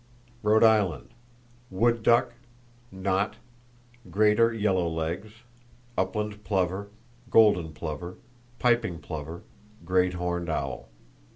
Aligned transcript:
Rhode 0.41 0.63
Island: 0.63 1.09
Wood 1.69 2.01
duck, 2.01 2.33
knot, 2.91 3.35
greater 4.09 4.51
yellow 4.51 4.87
legs, 4.87 5.31
upland 5.95 6.43
plover, 6.43 6.89
golden 7.29 7.71
plover, 7.71 8.17
piping 8.57 8.97
plover, 8.97 9.43
great 9.85 10.15
horned 10.15 10.49
owl. 10.49 10.89